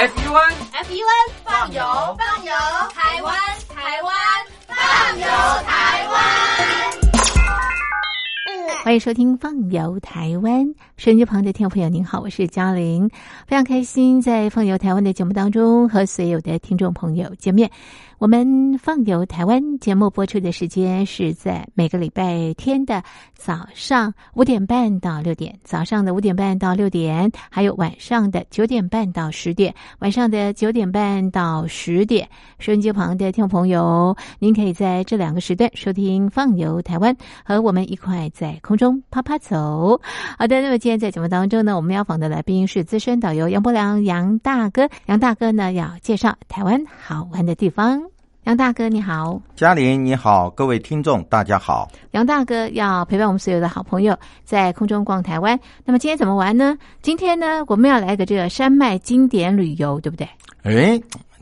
[0.00, 1.82] F U N F U N 放油
[2.16, 2.52] 放油，
[2.94, 3.34] 台湾
[3.68, 4.14] 台湾
[4.68, 5.26] 放油
[5.66, 6.14] 台湾。
[8.84, 10.64] 欢迎收听《放游台湾》，
[10.98, 13.08] 收音机旁的听众朋友，您好，我是嘉玲，
[13.46, 17.70] 非常开心在《放游台湾》的节目当中和所有的听众朋友见面。
[18.18, 23.00] 我们放游台湾节目播出的时间是在每个礼拜天的
[23.32, 32.28] 早上五点半到六点，早上的五点半到六点，还有晚上的九点半到十点，晚上的九点半到十点。
[32.58, 40.00] 收音机旁的听众朋友，您可以在这两个时段收听放游台湾，和我们一块在空中啪啪走。
[40.36, 48.00] 好的，那么今天在节目当中呢，我们要访的来宾是资深导游杨伯良杨大哥，杨大哥呢要介绍台湾好玩的地方。
[48.44, 51.90] 杨大哥你好，嘉玲你好，各位听众大家好。
[52.12, 55.60] 杨大哥要陪伴我们所有的好朋友在空中逛台湾。
[55.84, 56.78] 那么今天怎么玩呢？
[57.02, 60.26] 今天呢，我们要来个这个山脉经典旅游，对不对？
[60.62, 60.98] 哎，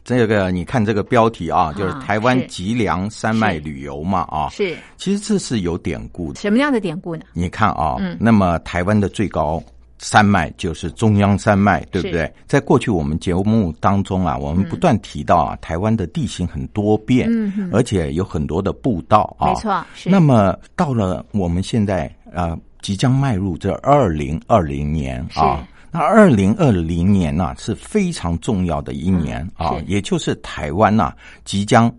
[0.06, 2.46] 这个你看这个标题啊，啊就是台湾是。
[2.46, 4.76] 吉良山脉旅游嘛啊，是。
[4.96, 6.40] 其实这是有典故的。
[6.40, 7.24] 什么样的典故呢？
[7.32, 8.16] 你看啊，嗯。
[8.20, 9.62] 那么台湾的最高
[9.98, 12.32] 山脉就是中央山脉，对不对？
[12.46, 20.08] 在过去我们节目当中啊，我们不断提到啊，台湾的地形很多变，嗯而且有很多的步道啊，没错，是。
[20.08, 31.12] 那么到了我们现在啊即将迈入这二零二零年啊是，那二零二零年呐、是非常重要的一年、啊是，也就是台湾呐、
[31.44, 31.92] 即将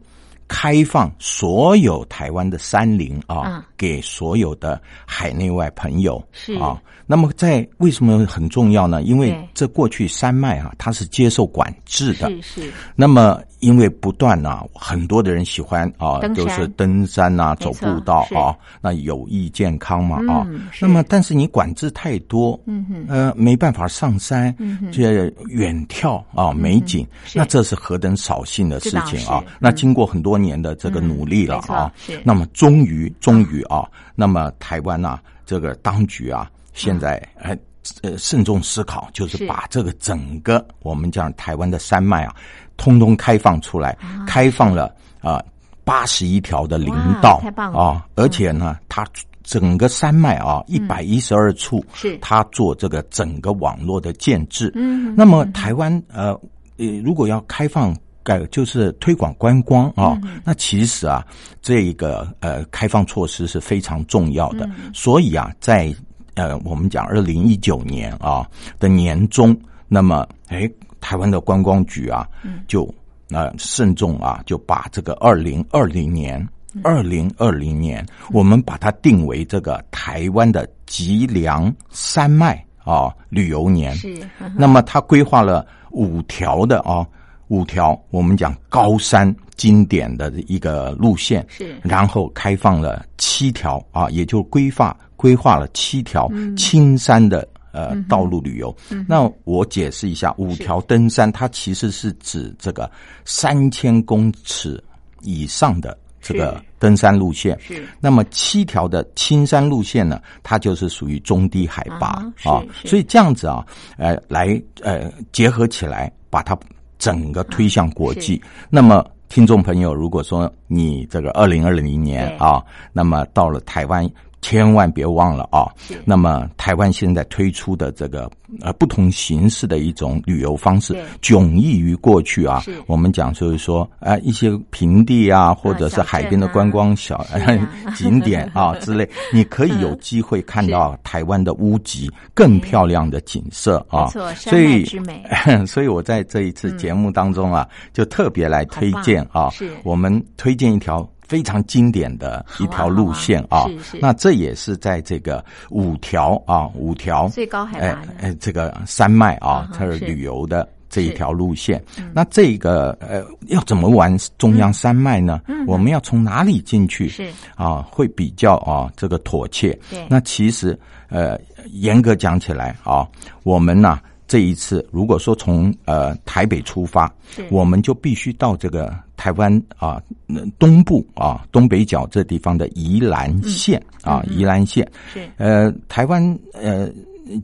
[0.48, 6.54] 开放所有台湾的山林啊，嗯给所有的海内外朋友是。
[6.56, 6.82] 啊。
[7.10, 9.02] 那么在为什么很重要呢？
[9.02, 12.74] 因为这过去山脉啊，它是接受管制的，是是。
[12.96, 20.46] 那么，因为不断啊，很多的人喜欢啊，就是登山啊，走步道啊，那有益健康嘛啊。
[20.48, 20.68] 嗯。
[20.80, 23.06] 那么，但是你管制太多，嗯哼。
[23.08, 27.40] 呃，没办法上山嗯哼，这远眺啊美景，是。
[27.40, 29.44] 那这是何等扫兴的事情啊！
[29.60, 37.58] 那经过很多年的这个努力了啊是，那么终于终于啊，那么台湾呐，这个当局啊，现在呃。
[38.02, 39.38] 呃，慎重思考，就是。
[39.38, 42.36] 是把这个整个我们讲台湾的山脉啊，
[42.76, 45.44] 通通开放出来，开放了啊
[45.84, 47.80] 八十一条的林道太棒了。
[47.80, 49.06] 啊，而且呢，它
[49.44, 52.18] 整个山脉啊一百一十二处，嗯是。
[52.20, 54.72] 它做这个整个网络的建制。
[54.76, 56.30] 嗯那么台湾呃
[56.78, 57.96] 呃，如果要开放。
[58.24, 61.26] 改就是推广观光啊、嗯那其实啊，
[61.62, 64.66] 这一个呃开放措施是非常重要的。
[64.78, 64.92] 嗯。
[64.94, 65.96] 所以啊，在
[66.38, 68.50] 呃我们讲二零一九年啊
[68.80, 69.54] 的年中，
[69.90, 70.70] 那么哎，
[71.02, 72.90] 台湾的观光局啊，嗯就
[73.32, 76.40] 呃慎重啊，就把这个二零二零年。
[76.40, 76.50] 嗯
[76.84, 83.96] 二零二零年，我们把它定为这个台湾的脊梁山脉啊旅游年。
[83.96, 84.16] 是
[84.54, 87.04] 那么它规划了五条的啊，
[87.48, 97.46] 五条我们讲高山经典的一个路线，是然后开放了七条啊，也就规划规划了七条嗯青山的。
[97.74, 98.76] 呃，道路旅游。
[99.08, 102.90] 那我解释一下，五条登山，它其实是指这个
[103.24, 104.84] 三千公尺
[105.22, 107.56] 以上的这个登山路线。
[107.60, 113.64] 是那么七条的青山路线呢，它就是属于中低海拔啊所以这样子啊，
[113.98, 116.58] 呃，来呃结合起来，把它
[116.98, 118.42] 整个推向国际。
[118.72, 124.10] 那么，听众朋友，如果说你这个二零二零年啊，那么到了台湾。
[124.42, 125.68] 千万别忘了啊！
[126.06, 128.30] 那么台湾现在推出的这个
[128.62, 132.64] 呃不同形式的一种旅游方式，迥异于过去啊。
[132.86, 137.26] 我们讲就是说，呃，一些平地啊，或者是海边的观光小
[137.96, 144.08] 景点啊之类，你可以有机会看到台湾的屋脊更漂亮的景色啊。
[144.08, 144.34] 错。
[144.36, 144.86] 所以
[145.68, 149.50] 所以我在这一次节目当中啊，就特别来推荐啊
[149.84, 151.08] 我们推荐一条。
[151.28, 153.66] 非常经典的一条路线啊，
[154.00, 158.14] 那这也是在这个五条啊，五条最高海哎拔的。
[158.20, 159.98] 哎，这个山脉啊它是。
[159.98, 161.84] 是旅游的这一条路线。
[162.14, 165.42] 那这个呃，要怎么玩中央山脉呢？
[165.66, 167.10] 我们要从哪里进去？
[167.10, 167.28] 是。
[167.56, 169.78] 啊，会比较啊这个妥切。
[169.90, 170.06] 对。
[170.08, 170.80] 那其实
[171.10, 171.40] 呃，
[171.72, 173.08] 严格讲起来啊，
[173.42, 177.12] 我们呐、这一次如果说从呃台北出发，
[177.50, 184.90] 我们就必须到这个台湾啊呃东部啊东北角这地方的宜兰县、啊宜兰县。
[185.14, 186.90] 是呃，台湾呃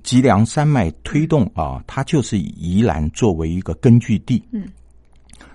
[0.01, 4.41] 吉良山脉推动啊，它就是以宜兰作为一个根据地。
[4.51, 4.63] 嗯，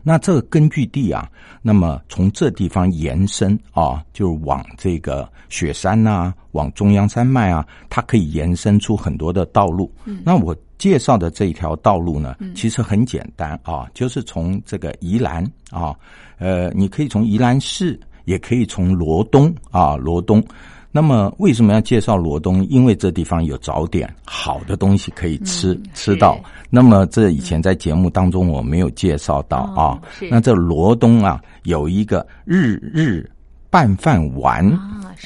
[0.09, 9.93] 那这个根据地啊，那么从这地方延伸啊，就往这个雪山呐、往中央山脉啊，它可以延伸出很多的道路。
[10.07, 15.95] 嗯，那我介绍的这一条道路呢，其实很简单啊，就是从这个宜兰啊，
[16.39, 20.43] 呃，你可以从宜兰市，也可以从罗东啊，罗东。
[20.91, 22.65] 那么为什么要介绍罗东？
[22.69, 26.41] 因为这地方有早点，好的东西可以吃吃到。
[26.71, 30.01] 那么这以前在节目当中我没有介绍到啊。
[30.31, 33.31] 那这罗东啊，有一个日日
[33.71, 34.67] 拌饭丸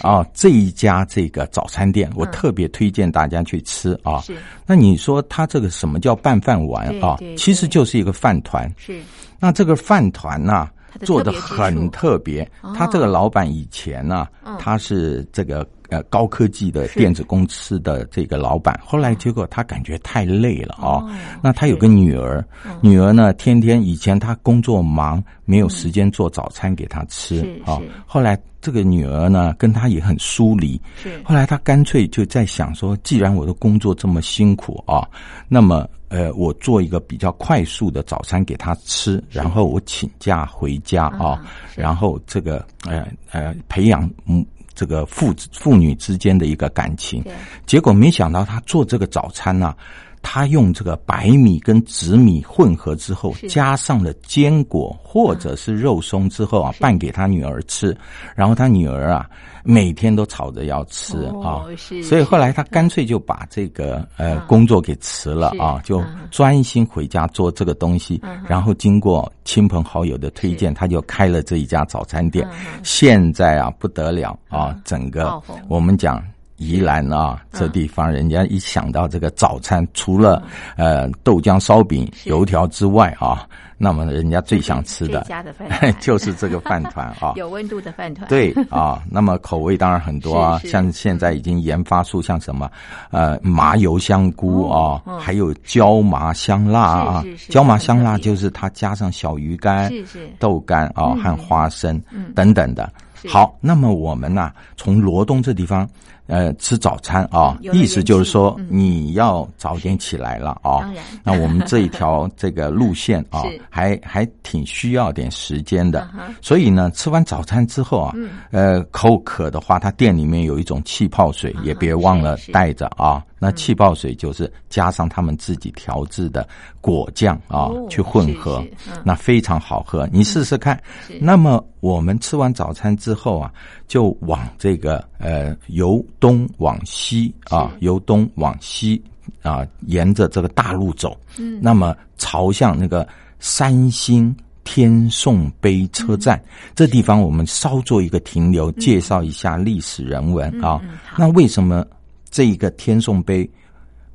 [0.01, 4.21] 啊，这一家这个早餐店，我特别推荐大家去吃啊。
[4.67, 7.17] 那你说它这个什么叫拌饭丸啊？
[7.37, 8.69] 其实就是一个饭团。
[8.77, 9.01] 是。
[9.39, 10.69] 那这个饭团呢？
[11.01, 11.83] 做的很。
[11.91, 14.27] 特别，他这个老板以前呢，
[14.59, 21.05] 他是这个呃高科技的电子公司的这个老板，后来结果他感觉太累了啊，
[21.43, 22.45] 那他有个女儿，
[22.81, 30.81] 女儿呢天天以前他工作忙，没有时间做早餐给他吃啊，后来这个女儿呢跟他也很疏离，
[31.23, 35.07] 后来他干脆就在想说，既然我的工作这么辛苦啊，
[35.49, 35.87] 那么。
[36.13, 41.41] 呃，我做一个比较快速的早餐给他吃，然后我请假回家啊，
[41.75, 44.45] 然后这个呃呃培养嗯
[44.75, 47.25] 这个父父女之间的一个感情，
[47.65, 49.75] 结果没想到他做这个早餐呢。
[50.23, 57.95] 他用这个白米跟紫米混合之后，加上了坚果或者是肉松之后啊，拌给他女儿吃。
[58.35, 59.29] 然后他女儿啊，
[59.65, 61.67] 每天都吵着要吃啊，
[62.05, 68.23] 所以后来他干脆就把这个呃工作给辞了啊，就专心回家做这个东西。
[68.49, 72.49] 然后经过亲朋好友的推荐，他就开了这一家早餐店。
[72.83, 76.23] 现在啊不得了啊，整个我们讲。
[76.63, 80.43] 宜兰啊，这地方人家一想到这个早餐，除了
[80.77, 85.27] 呃豆浆、烧饼、油条之外啊，那么人家最想吃的
[85.99, 88.29] 就是这个饭团啊， 有温度的饭团。
[88.29, 92.71] 对啊， 那么口味当然很多啊，像现在已经研发出像什么
[93.11, 99.91] 呃麻油香菇啊，还有椒麻香辣啊，椒麻香辣就是它加上小鱼干、
[100.39, 102.01] 豆干啊和花生
[102.35, 102.91] 等等的。
[103.29, 105.89] 好，那么我们呢，从罗东这地方。
[106.33, 110.91] 呃，吃早餐啊，意思就是说你要早点起来了啊。
[111.23, 116.09] 那我们这一条这个路线啊， 还还挺需要点时间的。
[116.41, 118.15] 所以呢，吃完早餐之后啊，
[118.51, 123.23] 呃，口渴的话，他店里面有一种气泡水，也别忘了带着啊。
[123.45, 126.49] 那气泡水就是加上他们自己调制的
[126.81, 128.65] 果酱啊，去混合，
[129.05, 130.09] 那非常好喝。
[130.13, 130.81] 你试试看。
[131.21, 133.53] 那么我们吃完早餐之后啊，
[133.89, 139.03] 就往这个呃由东往西啊，由东往西
[139.43, 141.19] 啊，沿着这个大路走。
[141.37, 143.05] 嗯，那么朝向那个
[143.41, 146.41] 三星天颂碑车站
[146.77, 150.81] 这地方，我们稍做一个停留，介绍一下历史人文啊。
[151.19, 151.85] 那为什么？
[152.33, 153.49] 这一个天颂碑，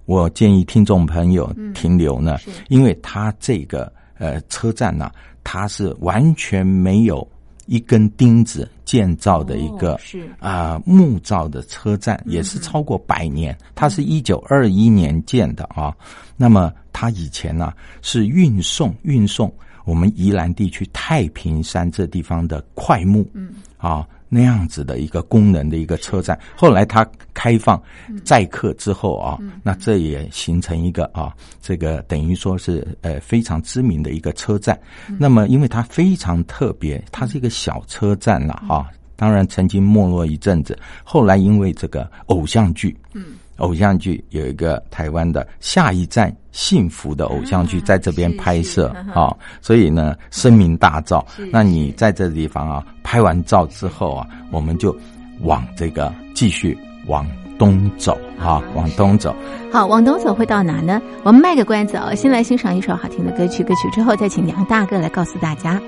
[0.06, 2.38] 我建议听众朋友停留呢，
[2.68, 5.12] 因为它这个呃车站呢，
[5.44, 7.26] 它是完全没有
[7.68, 15.96] 一根钉子建造的一个是啊木造的车站，也是超过百年，它是一九二一年建的啊。
[16.36, 17.72] 那么它以前呢
[18.02, 19.54] 是运送运送
[19.86, 24.08] 我们宜兰地区太平山这地方的快木，嗯啊。
[24.30, 27.82] 那样子的一个功能的一个车站，后来它开放
[28.26, 34.78] 载客之后啊，那这也形成一个啊，这个等于说是呃非常知名的一个车站。
[35.18, 43.26] 那么因为它非常特别，它是一个小车站了啊，当然曾经没落一阵子，后来因为这个偶像剧，嗯。
[43.58, 51.24] 偶像剧有一个台湾的下一站幸福的偶像剧在这边拍摄啊，所以呢声名大噪。
[51.52, 54.96] 那你在这地方啊拍完照之后啊，我们就
[55.42, 57.28] 往这个继续往
[57.60, 59.36] 东走啊，往东走。
[59.72, 61.02] 好，往东走会到哪呢？
[61.24, 65.82] 我们卖个关子哦，先来欣赏一首好听的歌曲，歌曲之后再请杨大哥来告诉大家。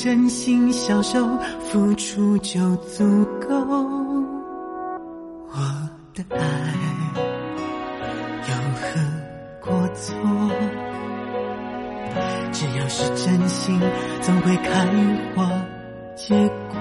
[0.00, 1.18] 真心相守，
[1.58, 3.04] 付出就足
[3.40, 3.48] 够。
[5.50, 5.58] 我
[6.14, 6.38] 的爱
[8.46, 8.84] 有何
[9.60, 10.14] 过错？
[12.52, 13.80] 只要是真心，
[14.20, 14.86] 总会开
[15.34, 15.50] 花
[16.14, 16.76] 结果。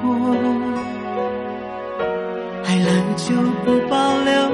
[2.66, 3.34] 爱了就
[3.66, 4.52] 不保留，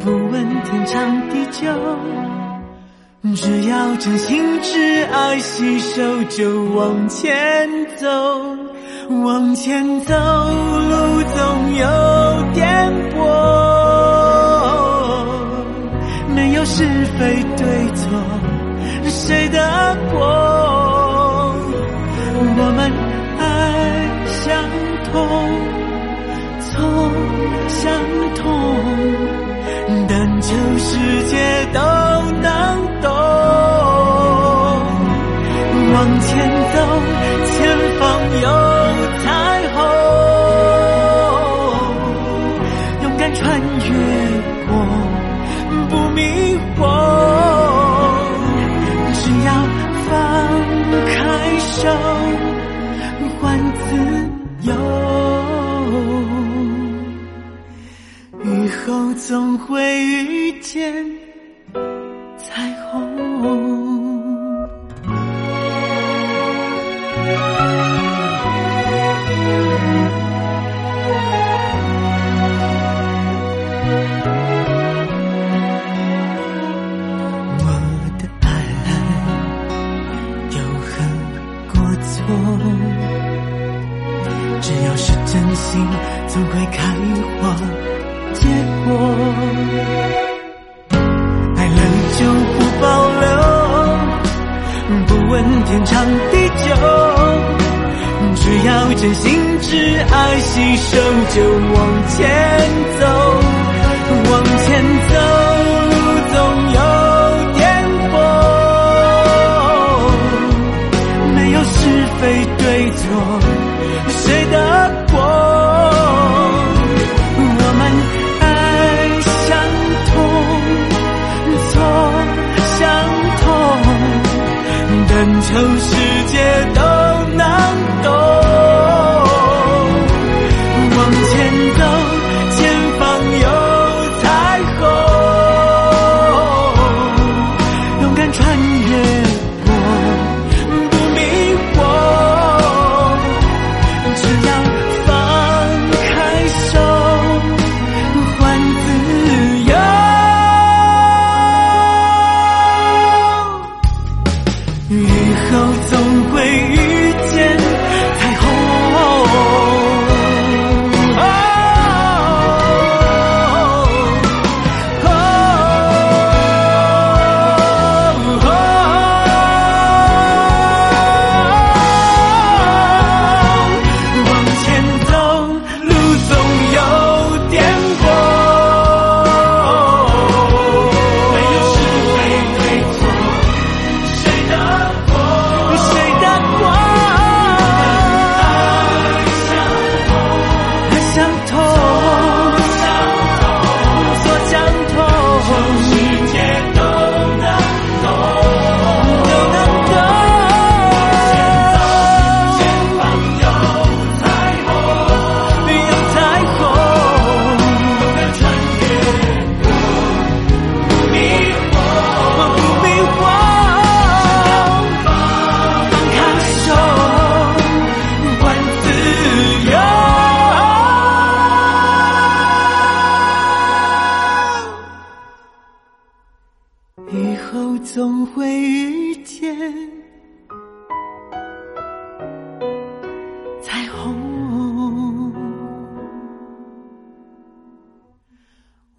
[0.00, 1.72] 不问天长地久。
[3.34, 8.06] 只要真心挚爱，携手就往前走，
[9.24, 11.86] 往前走，路总有
[12.54, 13.18] 颠簸，
[16.34, 16.84] 没有是
[17.18, 18.08] 非对错，
[19.08, 20.67] 谁的过？
[58.88, 61.27] 后总会遇见。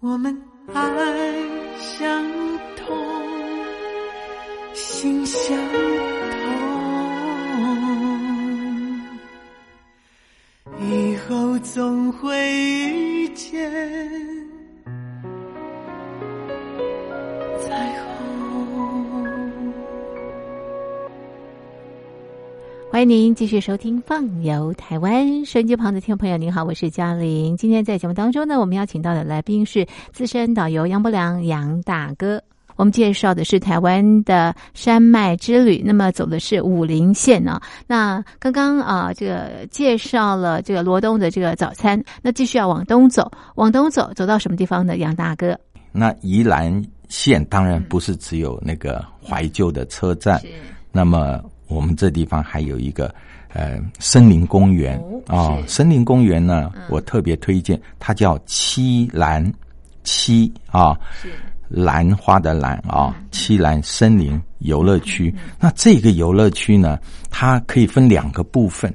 [0.02, 0.34] 我们
[0.72, 0.82] 爱
[1.78, 2.26] 相
[2.74, 2.96] 同
[4.72, 5.54] 心相
[6.30, 6.50] 同
[10.80, 14.39] 以后总会遇见
[23.00, 27.56] 欢迎您继续收听《放游台湾》收音机旁的听众朋友，您好，我是嘉玲。
[27.56, 32.42] 今天在节目当中呢，我们邀请到的来宾是资深导游杨伯良杨大哥。
[32.76, 37.58] 我们介绍的是台湾的山脉之旅，那么走的是武陵线呢。
[37.86, 44.98] 那刚刚啊，这个介绍了这个罗东的这个早餐，那继续要往东走，往东走，走到什么地方呢？
[44.98, 45.58] 杨大哥，
[45.90, 46.70] 那宜兰
[47.08, 50.38] 县当然不是只有那个怀旧的车站，
[50.92, 51.42] 那么。
[51.70, 53.14] 我们这地方还有一个
[53.52, 59.40] 呃森林公园啊，森林公园呢，我特别推荐，它叫七兰
[60.02, 60.98] 七啊，
[61.68, 65.32] 兰花的兰啊，七兰森林游乐区。
[65.60, 66.98] 那这个游乐区呢，
[67.30, 68.92] 它可以分两个部分。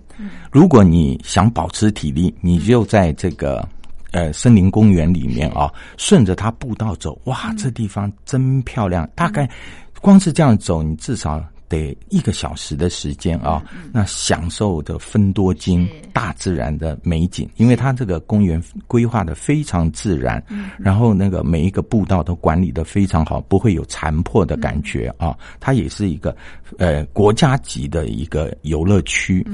[0.51, 3.67] 如果你想保持体力，你就在这个
[4.12, 7.17] 呃森林公园里面啊，顺着它步道走。
[7.24, 9.10] 哇，这地方真漂亮！
[9.15, 9.50] 大概
[10.01, 11.41] 光是这样走，你至少。
[11.67, 20.43] 得一个小时的时间啊，那享受的分多金大自然的美景，因为它这个公园规划的非常自然，
[20.77, 25.36] 然后那个每一个步道都管理的非常好，不会有残破的感觉啊。
[25.60, 26.36] 它也是一个
[26.77, 29.45] 呃国家级的一个游乐区。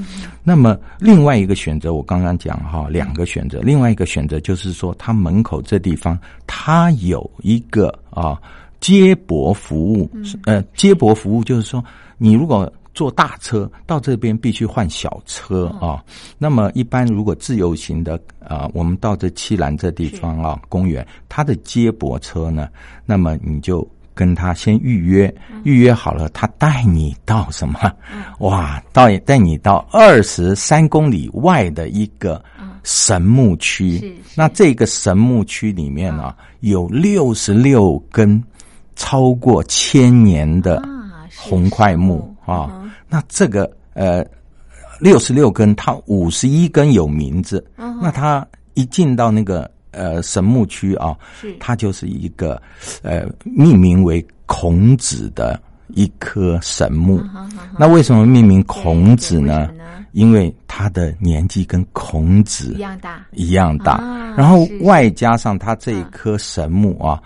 [0.44, 8.40] 那么另外一个选择，我刚刚讲哈，两个选择，另外一个选择就是说，它门口这地方它有一个啊
[8.80, 10.10] 接驳服务，
[10.44, 11.82] 呃接驳服务就是说。
[12.18, 16.04] 你如果坐大车到这边，必须换小车啊。
[16.36, 22.68] 那么一般如果自由行的啊，我们到这七兰这地方啊，公园，它的接驳车呢，
[23.06, 27.80] 那么你就跟他先预约，预约好了，他带你到什么？
[28.40, 32.44] 哇，到带你到二十三公里外的一个
[32.82, 34.14] 神木区。
[34.36, 38.42] 那这个神木区里面呢，有六十六根
[38.96, 40.91] 超过千年的。
[41.42, 44.24] 红块木啊，那这个呃
[45.00, 47.64] 六十六根，它五十一根有名字。
[47.76, 51.16] 那它一进到那个呃神木区啊，
[51.58, 52.60] 它就是一个
[53.02, 55.60] 呃命名为孔子的
[55.94, 57.20] 一棵神木。
[57.78, 59.68] 那为什么命名孔子呢？
[60.12, 63.96] 因为他的年纪跟孔子一样大，一样大，
[64.36, 67.18] 然后外加上他这一棵神木啊，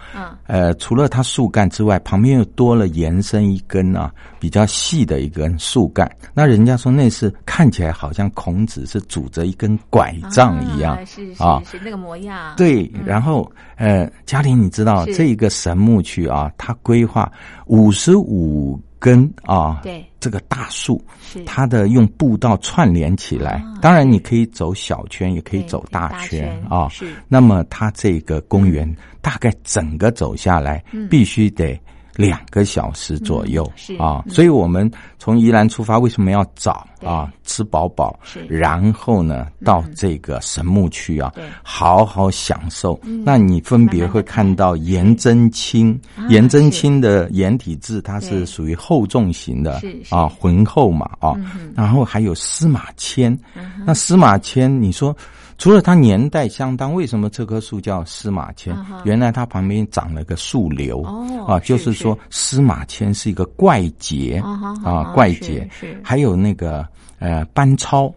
[0.46, 6.08] 呃，除了它树干之外，旁边又多了延伸一根啊，比较细的一根树干。
[6.32, 12.54] 那人家说那是看起来好像孔子是拄着一根拐杖一样，是是是那个模样。
[12.56, 17.28] 对，然后呃，嘉玲，你知道这一个神木区啊，它规划
[17.66, 18.55] 五十五。
[18.98, 21.02] 根啊，对这个大树，
[21.44, 23.62] 它的用步道串联起来。
[23.80, 26.88] 当然，你可以走小圈，也可以走大圈啊。
[26.88, 28.90] 是，那么它这个公园
[29.20, 31.78] 大概整个走下来，必须得。
[32.16, 37.30] 两个小时左右啊，所以我们从宜兰出发，为什么要早啊？
[37.44, 42.98] 吃饱饱，然后呢，到这个神木区啊，好好享受。
[43.24, 45.98] 那你分别会看到颜真卿，
[46.28, 51.34] 颜真卿的颜体字，它是属于厚重型的啊，浑厚嘛啊。
[51.74, 53.38] 然后还有司马迁，
[53.84, 55.16] 那司马迁，你说。
[55.58, 58.76] 除了它年代相当，为什么这棵树叫司马迁？
[59.04, 61.02] 原来它旁边长了个树瘤，
[61.46, 64.42] 啊，就是说司马迁是一个怪杰
[64.84, 65.68] 啊，怪杰。
[66.02, 66.86] 还有那个
[67.18, 68.12] 呃班超，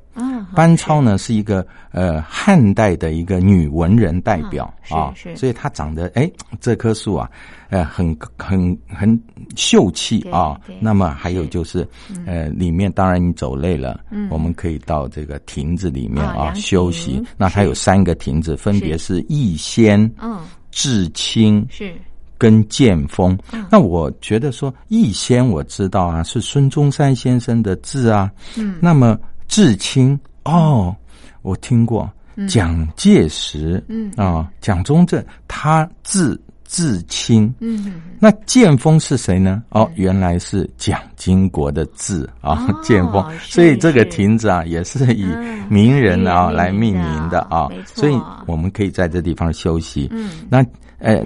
[0.56, 7.30] 班超呢是一个呃汉代的一个女文人代表啊，是所以她长得哎这棵树啊。
[7.72, 9.22] 呃，很很很
[9.56, 10.60] 秀气啊。
[10.80, 11.88] 那么还有就是，
[12.26, 17.24] 呃，里面当然你走累了，我们可以到这个亭子里面啊休息。
[17.38, 20.40] 那它有三个亭子，分别是逸仙、嗯、
[20.72, 21.94] 至清是
[22.40, 23.38] 跟剑锋。
[23.70, 28.32] 那我觉得说逸仙我知道啊，是孙中山先生的字啊。
[28.58, 29.16] 嗯，那么
[29.48, 30.95] 至清哦，
[31.41, 32.10] 我听过
[32.47, 36.39] 蒋介石，嗯啊，蒋中正他字。
[36.71, 39.63] 至清，嗯，那剑锋是谁呢？
[39.69, 43.25] 哦，原来是蒋经国的字啊，剑锋。
[43.39, 45.25] 所以这个亭子啊，也是以
[45.67, 47.67] 名人啊来命名的啊。
[47.86, 50.08] 所以我们可以在这地方休息。
[50.12, 50.63] 嗯，那
[50.99, 51.25] 呃，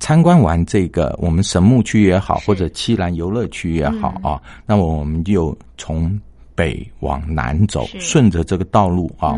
[0.00, 6.18] 参观完这个我们神木区也好，或者七兰游乐区也好啊，那么我们就从
[6.54, 9.34] 北往南走，顺着这个道路啊。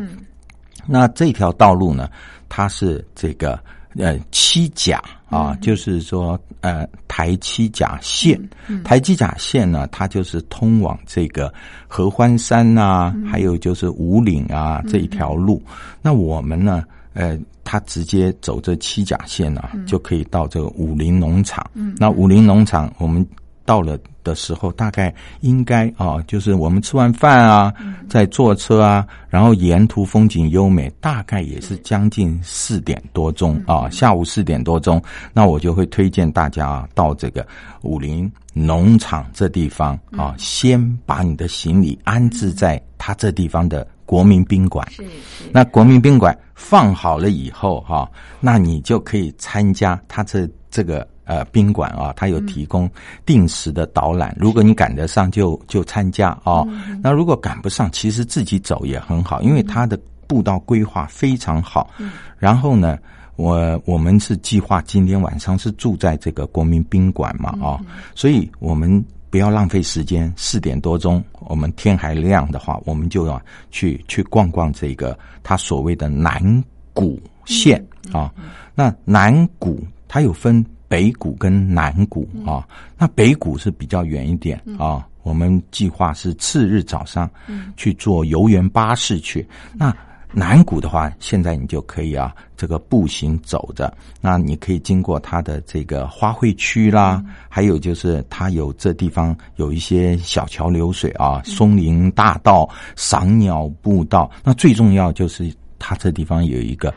[0.87, 2.11] 那这条道路呢，
[2.49, 3.59] 它是这个。
[3.99, 8.39] 呃，七甲啊，就是说，呃，台七甲线，
[8.85, 11.51] 台七甲线呢，它就是通往这个
[11.89, 15.63] 合欢山呐，还有就是五岭啊这一条路。
[16.03, 21.67] 那我们呢，呃，它直接走这七甲线呢，就可以到这个武林农场。
[21.97, 23.27] 那武林农场，我们
[23.67, 23.99] 到了。
[24.27, 27.73] 的时候大概应该啊，就是我们吃完饭啊，
[28.09, 35.01] 在坐车啊，然后沿途风景优美，大概也是将近四点多钟啊，下午四点多钟，
[35.33, 37.47] 那我就会推荐大家到这个
[37.83, 44.85] 武林农场这地方啊，先把你的行李安置在他这地方的国民宾馆。
[44.91, 45.05] 是，
[45.53, 51.07] 那国民宾馆放好了以后哈，那你就可以参加他这这个。
[51.27, 52.89] 呃，宾馆啊，它有提供
[53.27, 56.65] 定时的导览，如果你赶得上就就参加啊。
[57.03, 61.91] 那如果赶不上，其实自己走也很好，因为它的步道规划非常好。
[62.39, 62.97] 然后呢，
[63.35, 67.81] 我我们是计划今天晚上是住在这个国民宾馆嘛啊，
[68.15, 73.41] 所以我们不要浪费时间，四点多钟我们天还亮的话，我们就要
[73.73, 76.63] 去去逛逛这个它所谓的南
[76.93, 78.33] 谷县啊。
[78.75, 82.67] 那南谷它有分北谷跟南谷啊，
[82.99, 85.07] 那北谷是比较远一点啊。
[85.23, 87.29] 我们计划是次日早上
[87.77, 89.95] 去坐游园巴士去那。
[90.33, 104.31] 南谷的话，现在你就可以啊，这个步行走着，那你可以经过它的这个花卉区啦，还有就是它有这地方有一些小桥流水啊，松林大道、赏鸟步道。
[104.45, 106.93] 那最重要就是它这地方有一个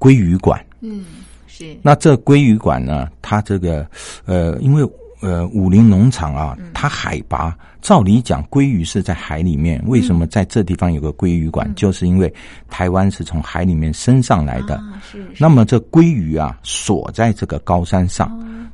[0.00, 0.60] 鲑鱼馆。
[0.80, 1.04] 嗯，
[1.60, 1.76] 是。
[1.82, 3.86] 那这鲑鱼馆呢，它这个
[4.24, 4.82] 呃，因为
[5.20, 7.56] 呃武林农场啊，它海拔。
[7.80, 11.70] 照理讲，鲑鱼是在海里面，为什么在这地方有个鲑鱼馆？
[11.74, 12.32] 就是因为
[12.68, 14.80] 台湾是从海里面升上来的。
[15.10, 15.26] 是。
[15.38, 18.30] 那么这鲑鱼啊，锁在这个高山上。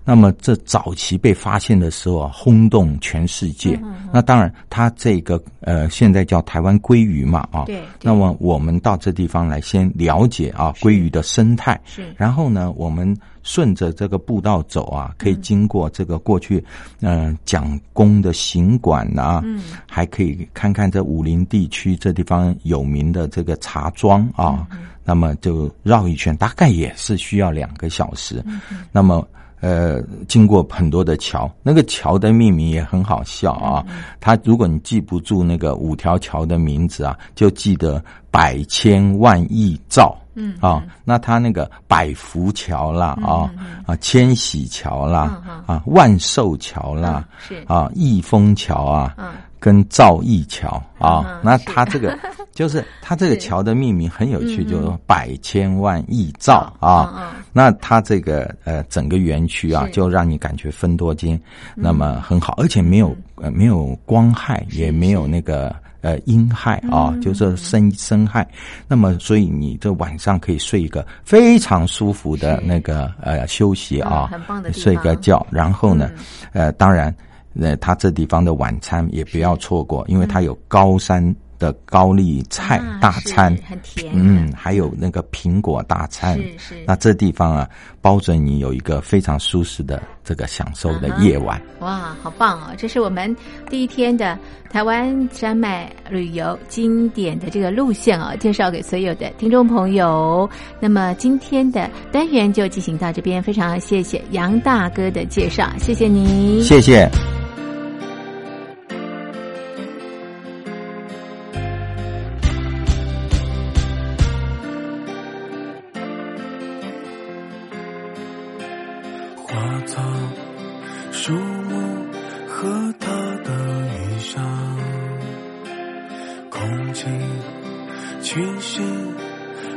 [0.08, 3.76] 那么这早期被发现的时候啊，轰动全世界。
[4.12, 7.64] 那当然，它这个呃，现在叫台湾鲑鱼嘛啊。
[7.64, 7.82] 对。
[8.02, 11.80] 那么我们到这地方来先了解啊，鲑鱼的生态。
[11.84, 12.14] 是。
[12.16, 16.64] 然后呢，我们顺着这个步道走啊，可以经过这个过去
[17.00, 18.95] 嗯蒋公的行馆。
[18.96, 24.66] 馆啊，嗯，还可以看看这武林地区这地方有名的这个茶庄啊，
[25.04, 28.42] 那么就绕一圈，大概也是需要两个小时。
[28.90, 29.26] 那么
[29.60, 33.84] 呃，经过很多的桥，那个桥的命名也很好笑啊。
[34.18, 40.16] 他如果你记不住那个五条桥的名字啊，就记得百千万亿兆。
[40.36, 43.50] 嗯啊，那他那个百福桥啦，啊
[43.86, 47.64] 啊，千禧桥啦，啊，万寿桥啦，是。
[47.66, 49.16] 啊，益丰桥啊，
[49.58, 52.16] 跟赵义桥啊，那他这个
[52.52, 61.40] 就是他这个桥的命名很有趣，就是百千万亿兆啊，那他这个呃整个园区啊，就让你感觉分多金，
[61.74, 65.74] 那么很好，而且没有呃没有光害，也没有那个。
[66.00, 68.46] 呃，阴害啊，就是生生害。
[68.86, 75.46] 那么，所以你这晚上可以睡一个非常舒服的那个呃休息啊，很棒的睡个觉。
[75.50, 76.10] 然后呢，
[76.52, 77.14] 呃，当然，
[77.60, 81.34] 呃，他这地方的晚餐也不要错过，因为它有高山。
[81.58, 86.84] 的高丽菜大餐，很甜，嗯，还有那个苹果大餐，是是。
[86.86, 87.68] 那这地方啊，
[88.00, 91.60] 包准你有一个非常舒适的这个享受的夜晚。
[91.80, 92.74] 哇，好棒哦！
[92.76, 93.34] 这是我们
[93.68, 94.38] 第一天的
[94.70, 100.48] 台湾山脉旅游经典的这个路线哦，介绍给所有的听众朋友。
[100.80, 107.08] 那么今天的单元就进行到这边，非常谢谢杨大哥的介绍，谢谢你，谢谢。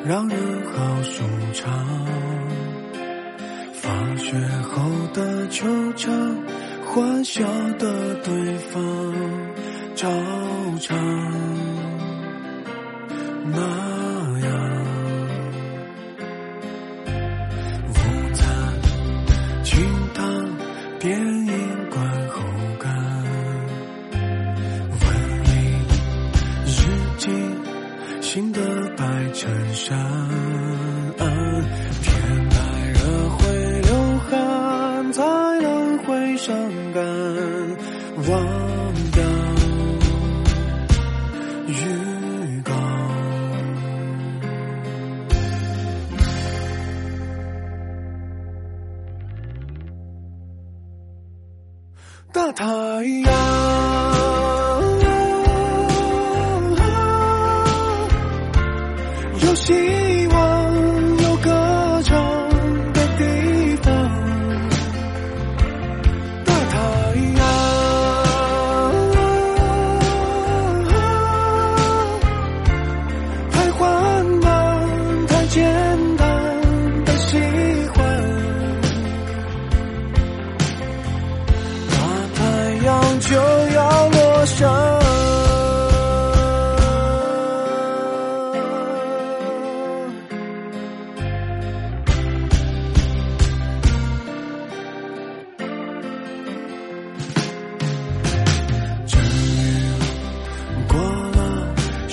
[0.09, 0.39] 让人
[0.73, 1.71] 好舒畅。
[3.73, 6.11] 放学后的球场
[6.83, 7.45] 欢笑
[7.77, 9.13] 的对方
[9.93, 10.09] 照
[10.79, 10.97] 常。
[13.51, 13.88] 那
[41.71, 42.75] 浴缸
[52.31, 53.79] 大太阳。
[59.41, 59.98] 有心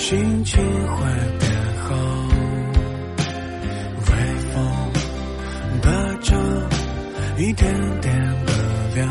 [0.07, 1.03] 心情会
[1.37, 1.51] 变
[1.83, 1.93] 好，
[4.07, 4.11] 微
[4.53, 4.55] 风
[5.81, 5.91] 带
[6.21, 6.31] 着
[7.37, 8.15] 一点点
[8.45, 8.53] 的
[8.95, 9.05] 凉，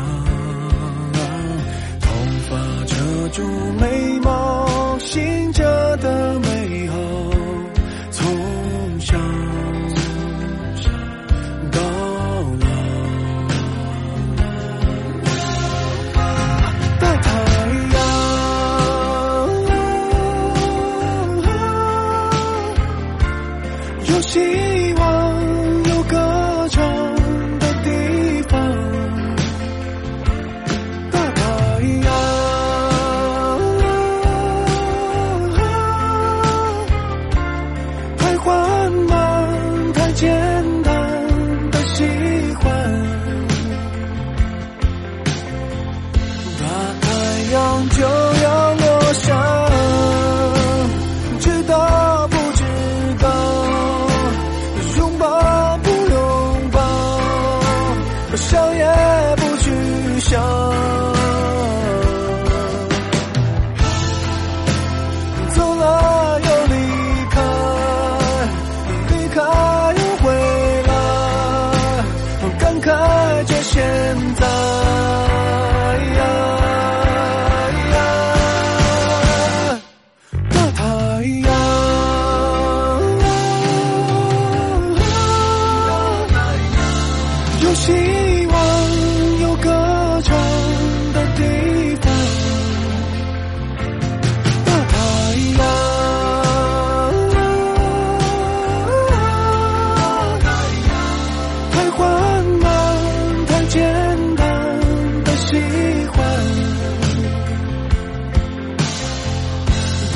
[2.01, 2.09] 头
[2.49, 2.57] 发
[2.87, 3.47] 遮住
[3.79, 5.56] 眉毛，心情。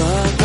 [0.01, 0.40] 这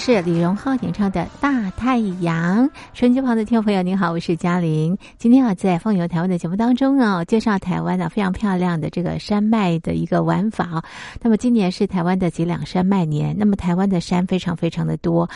[0.00, 2.66] 是李荣浩演唱的《大太阳》。
[2.94, 4.96] 春节旁的听众朋友，您好，我是嘉玲。
[5.18, 10.82] 今天啊，在《放游台湾》的节目当中啊，介绍台湾的非常漂亮的这个山脉的一个玩法。
[11.20, 15.28] 那么今年是台湾的脊两山脉年，那么台湾的山非常非常的多。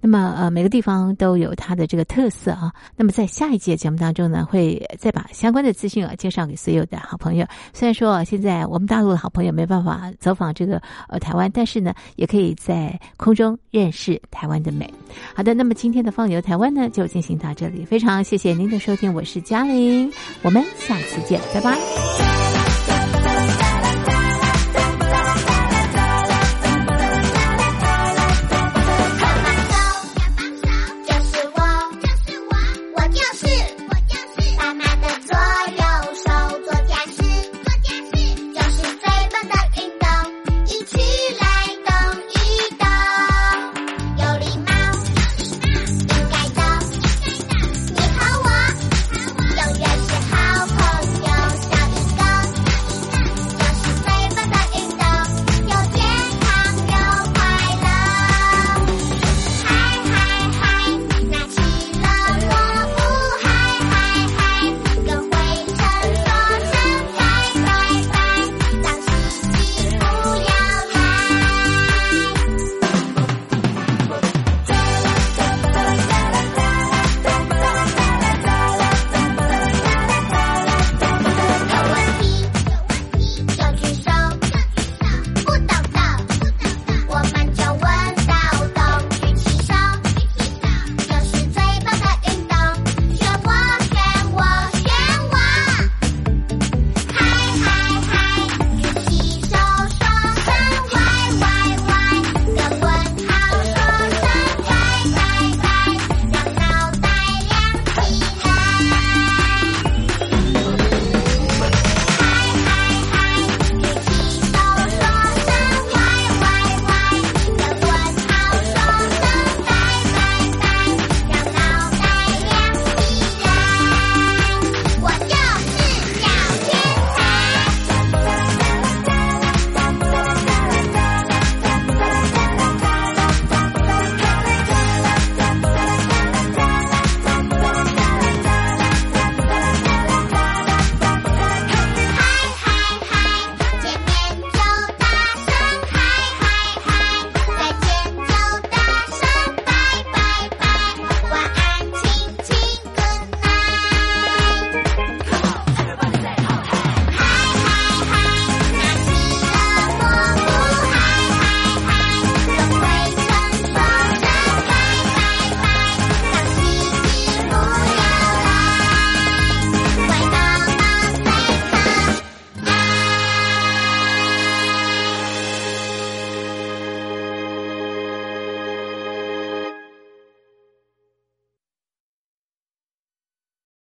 [0.00, 2.72] 那么，呃，每个地方都有它的这个特色啊。
[2.96, 7.46] 那么，在下一节节目当中呢，会再把相关的资讯啊介绍给所有的好朋友。
[7.72, 14.92] 虽然说现在我们大陆的好朋友没办法走访这个呃台湾，但是呢，也可以在空中认识台湾的美。
[15.34, 17.84] 好的，那么今天的放牛台湾呢，就进行到这里。
[17.84, 20.10] 非常谢谢您的收听，我是嘉玲，
[20.42, 22.49] 我们下次见，拜拜。